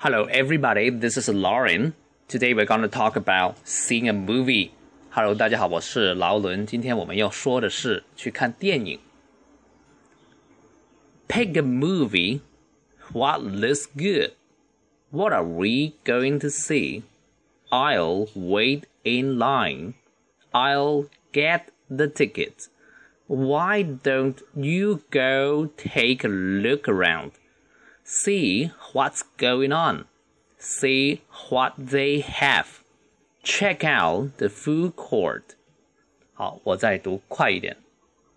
[0.00, 0.90] Hello, everybody.
[0.90, 1.94] This is Lauren.
[2.28, 4.70] Today we're going to talk about seeing a movie.
[5.10, 6.66] Hello，大家好，我是劳伦。
[6.66, 9.00] 今天我们要说的是去看电影。
[11.28, 12.40] Pick a movie.
[13.12, 14.32] What looks good?
[15.10, 17.02] What are we going to see?
[17.70, 19.94] I'll wait in line.
[20.52, 22.68] I'll get the tickets.
[23.28, 27.32] Why don't you go take a look around?
[28.10, 30.04] See what's going on.
[30.58, 32.82] See what they have.
[33.42, 35.54] Check out the food court.
[36.34, 37.76] 好，我再读快一点。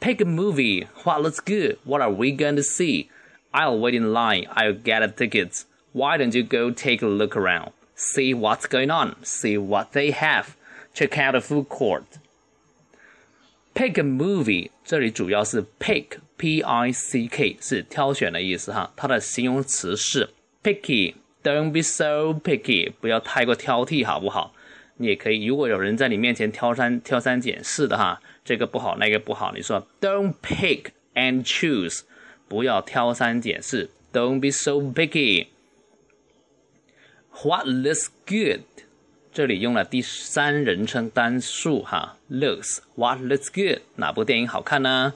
[0.00, 0.86] Pick a movie.
[1.04, 1.78] What looks good?
[1.84, 3.08] What are we going to see?
[3.52, 4.46] I'll wait in line.
[4.54, 5.64] I'll get the tickets.
[5.92, 7.72] Why don't you go take a look around?
[7.94, 9.22] See what's going on.
[9.22, 10.56] See what they have.
[10.94, 12.18] Check out the food court.
[13.76, 16.06] Pick a movie，这里主要是 pick
[16.36, 20.28] p i c k 是挑选的意思哈，它的形容词是
[20.62, 24.54] picky。Don't be so picky，不要太过挑剔，好不好？
[24.98, 32.02] 你也可以，如果有人在你面前挑三挑三拣四的哈，这个不好，那个不好，你说 Don't pick and choose，
[32.46, 33.90] 不要挑三拣四。
[34.12, 38.60] Don't be so picky。What looks good？
[39.37, 45.13] 这里用了第三人称单数哈，looks what looks good 哪部电影好看呢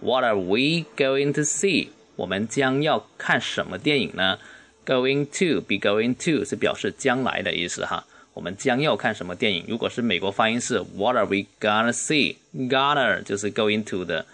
[0.00, 1.88] ？What are we going to see？
[2.14, 4.38] 我们将要看什么电影呢
[4.86, 8.06] ？Going to be going to 是表示将来的意思哈。
[8.34, 9.64] 我们将要看什么电影？
[9.66, 14.26] 如果是美国发音是 What are we gonna see？Gonna 就是 going to 的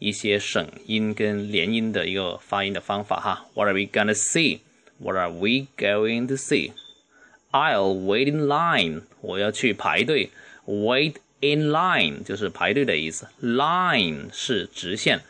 [0.00, 3.46] 一些省音跟连音的一个发音的方法哈。
[3.54, 6.72] What are we gonna see？What are we going to see？
[7.51, 10.31] see？I'll wait in line，我要去排队。
[10.65, 13.27] Wait in line 就是排队的意思。
[13.41, 15.21] Line 是直线，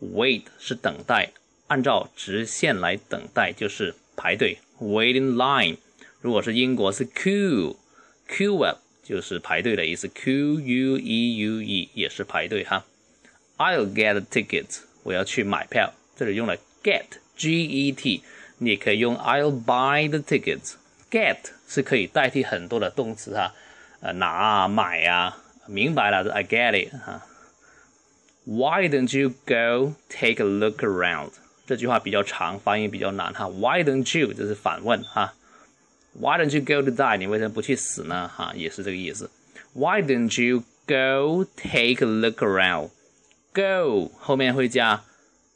[0.00, 1.30] wait 是等待，
[1.68, 4.58] 按照直线来等待就是排队。
[4.80, 5.76] Wait in line。
[6.20, 10.08] 如果是英国是 queue，queue up 就是排队的意思。
[10.08, 12.84] Q U E U E 也是排队哈。
[13.56, 15.92] I'll get tickets，我要去买票。
[16.16, 18.22] 这里用了 get，G E T，
[18.58, 20.74] 你也可以用 I'll buy the tickets。
[21.10, 21.38] get
[21.68, 23.52] 是可以代替很多的动词哈，
[24.00, 25.36] 呃，拿啊，买啊，
[25.66, 27.26] 明白了，I get it 哈。
[28.44, 31.32] Why don't you go take a look around？
[31.66, 33.48] 这句话比较长，发音比较难哈。
[33.48, 35.34] Why don't you 这是反问哈。
[36.14, 37.16] Why don't you go to die？
[37.18, 38.28] 你为什么不去死呢？
[38.34, 39.30] 哈，也是这个意思。
[39.74, 45.04] Why don't you go take a look around？Go 后面会加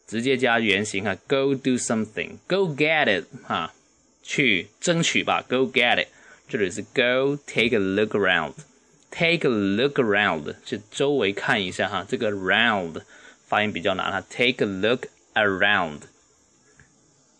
[0.06, 3.72] 直接加原形哈，Go do something，Go get it 哈。
[4.22, 6.08] 去争取吧，Go get it。
[6.48, 13.02] 这里是 Go take a look around，take a look around 是周围看一下哈，这个 round
[13.47, 16.00] 发音比较难哈，take a look around，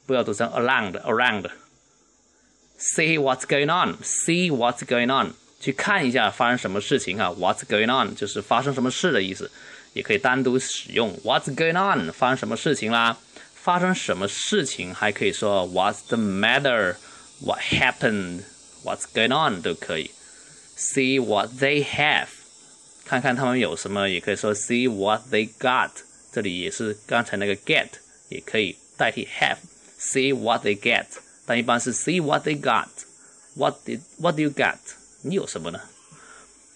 [0.07, 9.51] 不要读成 around，around。See what's going on，see what's going on，去看一下发生什么事情哈，What's going on 就是发生什么事的意思，
[9.93, 13.17] 也可以单独使用 What's going on 发生什么事情啦。
[13.59, 16.97] 发生什么事情，还可以说 What's the matter?
[17.41, 18.43] What happened?
[18.85, 20.11] What's going on 都可以。
[20.77, 22.29] See what they have，
[23.05, 25.91] 看看他们有什么，也可以说 See what they got。
[26.33, 27.89] 这里也是刚才那个 get，
[28.29, 31.07] 也可以代替 have。See what they get，
[31.47, 34.79] 但一般是 See what they got。What did What do you got？
[35.23, 35.81] 你有什么呢？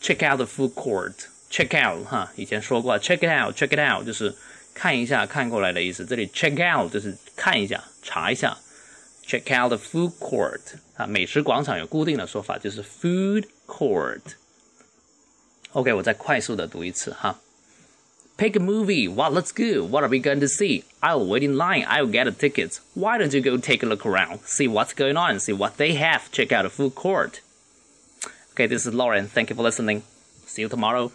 [0.01, 4.35] Check out the food court。Check out 哈，以前说过，Check it out，Check it out 就是。
[4.75, 6.05] 看一下，看过来的意思。
[6.05, 8.57] 这里 check out 就是看一下，查一下。
[9.27, 10.61] check out the food court
[10.97, 17.39] 啊，美食广场有固定的说法，就是 food court。OK，我再快速的读一次哈。
[18.39, 19.13] Pick a movie.
[19.13, 19.91] What looks good?
[19.91, 20.85] What are we going to see?
[21.01, 21.85] I'll wait in line.
[21.85, 22.79] I'll get the tickets.
[22.95, 24.39] Why don't you go take a look around?
[24.47, 25.41] See what's going on.
[25.41, 26.31] See what they have.
[26.31, 27.41] Check out the food court.
[28.53, 29.27] Okay, this is Lauren.
[29.27, 30.05] Thank you for listening.
[30.47, 31.11] See you tomorrow.